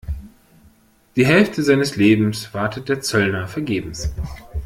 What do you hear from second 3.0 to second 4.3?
Zöllner vergebens.